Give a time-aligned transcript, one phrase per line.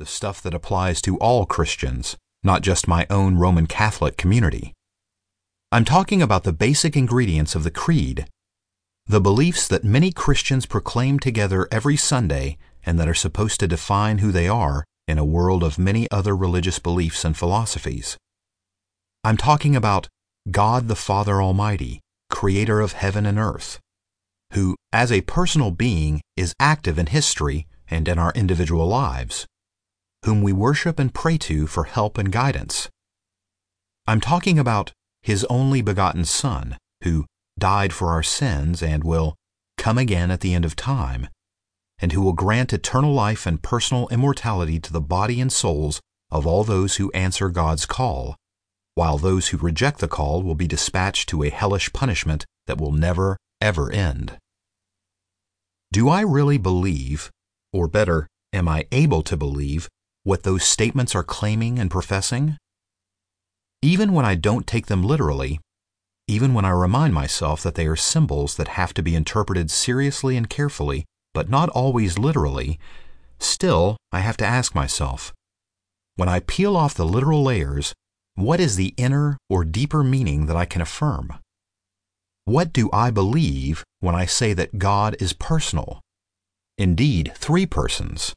[0.00, 4.72] the stuff that applies to all Christians, not just my own Roman Catholic community.
[5.70, 8.26] I'm talking about the basic ingredients of the Creed,
[9.06, 14.18] the beliefs that many Christians proclaim together every Sunday and that are supposed to define
[14.18, 18.16] who they are in a world of many other religious beliefs and philosophies.
[19.22, 20.08] I'm talking about
[20.50, 23.78] God the Father Almighty, creator of heaven and earth,
[24.54, 29.46] who, as a personal being, is active in history and in our individual lives,
[30.24, 32.88] whom we worship and pray to for help and guidance.
[34.06, 34.92] I'm talking about
[35.22, 37.26] his only begotten Son, who
[37.58, 39.34] died for our sins and will
[39.76, 41.28] come again at the end of time,
[41.98, 46.46] and who will grant eternal life and personal immortality to the body and souls of
[46.46, 48.36] all those who answer God's call,
[48.94, 52.92] while those who reject the call will be dispatched to a hellish punishment that will
[52.92, 54.36] never, ever end.
[55.92, 57.30] Do I really believe,
[57.72, 59.88] or better, am I able to believe,
[60.22, 62.56] what those statements are claiming and professing?
[63.82, 65.60] Even when I don't take them literally,
[66.28, 70.36] even when I remind myself that they are symbols that have to be interpreted seriously
[70.36, 72.78] and carefully, but not always literally,
[73.38, 75.32] still I have to ask myself
[76.20, 77.94] when I peel off the literal layers,
[78.34, 81.32] what is the inner or deeper meaning that I can affirm?
[82.44, 86.00] What do I believe when I say that God is personal?
[86.76, 88.34] Indeed, three persons.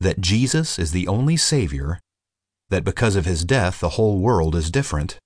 [0.00, 1.98] That Jesus is the only Savior
[2.70, 5.18] that because of his death the whole world is different,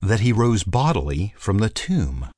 [0.00, 2.28] that he rose bodily from the tomb.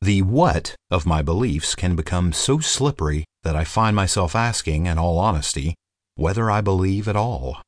[0.00, 4.98] The what of my beliefs can become so slippery that I find myself asking, in
[4.98, 5.76] all honesty,
[6.16, 7.62] whether I believe at all.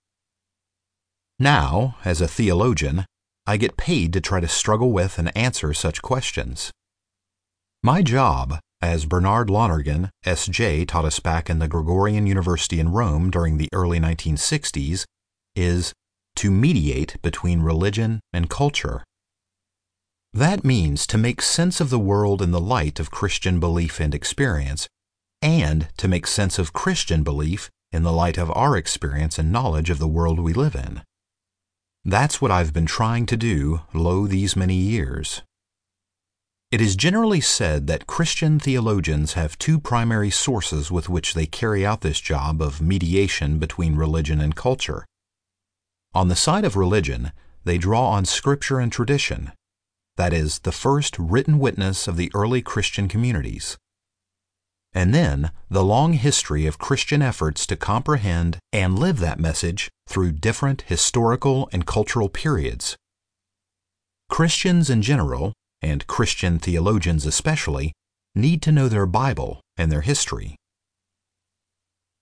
[1.38, 3.06] Now, as a theologian,
[3.46, 6.70] I get paid to try to struggle with and answer such questions.
[7.84, 13.30] My job, as Bernard Lonergan, S.J., taught us back in the Gregorian University in Rome
[13.30, 15.04] during the early 1960s,
[15.54, 15.92] is
[16.36, 19.04] to mediate between religion and culture.
[20.32, 24.14] That means to make sense of the world in the light of Christian belief and
[24.14, 24.88] experience,
[25.42, 29.90] and to make sense of Christian belief in the light of our experience and knowledge
[29.90, 31.02] of the world we live in.
[32.02, 35.42] That's what I've been trying to do, lo, these many years.
[36.74, 41.86] It is generally said that Christian theologians have two primary sources with which they carry
[41.86, 45.06] out this job of mediation between religion and culture.
[46.14, 47.30] On the side of religion,
[47.62, 49.52] they draw on scripture and tradition,
[50.16, 53.78] that is, the first written witness of the early Christian communities.
[54.92, 60.32] And then the long history of Christian efforts to comprehend and live that message through
[60.32, 62.96] different historical and cultural periods.
[64.28, 65.52] Christians in general,
[65.84, 67.92] and Christian theologians especially,
[68.34, 70.56] need to know their Bible and their history.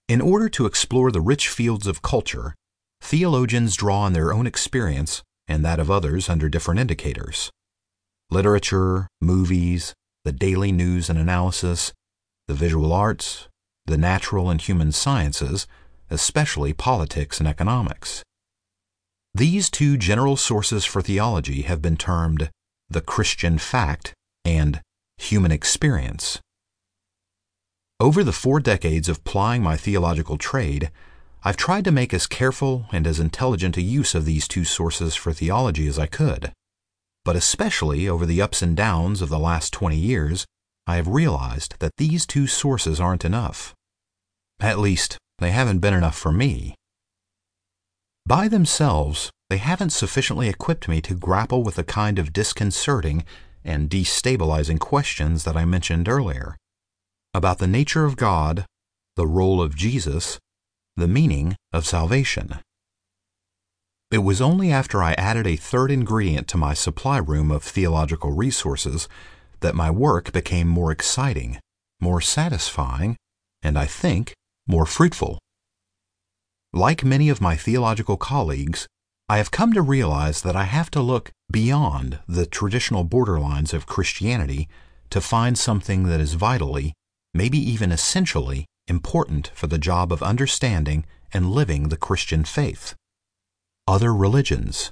[0.08, 2.54] In order to explore the rich fields of culture,
[3.00, 7.50] theologians draw on their own experience and that of others under different indicators
[8.30, 9.92] literature, movies,
[10.24, 11.92] the daily news and analysis,
[12.48, 13.46] the visual arts,
[13.84, 15.66] the natural and human sciences,
[16.08, 18.22] especially politics and economics.
[19.34, 22.50] These two general sources for theology have been termed
[22.92, 24.14] the Christian fact
[24.44, 24.80] and
[25.16, 26.40] human experience.
[28.00, 30.90] Over the four decades of plying my theological trade,
[31.44, 35.14] I've tried to make as careful and as intelligent a use of these two sources
[35.14, 36.52] for theology as I could.
[37.24, 40.44] But especially over the ups and downs of the last 20 years,
[40.86, 43.74] I have realized that these two sources aren't enough.
[44.60, 46.74] At least, they haven't been enough for me.
[48.26, 53.22] By themselves, they haven't sufficiently equipped me to grapple with the kind of disconcerting
[53.62, 56.56] and destabilizing questions that I mentioned earlier
[57.34, 58.64] about the nature of God,
[59.14, 60.38] the role of Jesus,
[60.96, 62.60] the meaning of salvation.
[64.10, 68.32] It was only after I added a third ingredient to my supply room of theological
[68.32, 69.06] resources
[69.60, 71.60] that my work became more exciting,
[72.00, 73.18] more satisfying,
[73.62, 74.32] and I think
[74.66, 75.38] more fruitful.
[76.72, 78.88] Like many of my theological colleagues,
[79.32, 83.86] I have come to realize that I have to look beyond the traditional borderlines of
[83.86, 84.68] Christianity
[85.08, 86.92] to find something that is vitally,
[87.32, 92.94] maybe even essentially, important for the job of understanding and living the Christian faith.
[93.88, 94.90] Other religions.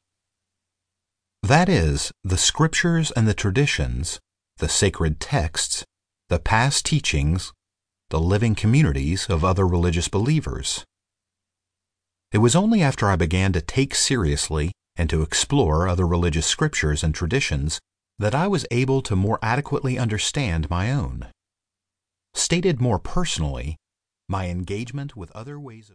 [1.43, 4.21] That is, the scriptures and the traditions,
[4.57, 5.85] the sacred texts,
[6.31, 7.53] the past teachings,
[8.09, 10.87] the living communities of other religious believers.
[12.33, 17.03] It was only after I began to take seriously and to explore other religious scriptures
[17.03, 17.81] and traditions
[18.19, 21.27] that I was able to more adequately understand my own.
[22.35, 23.77] Stated more personally,
[24.29, 25.89] my engagement with other ways of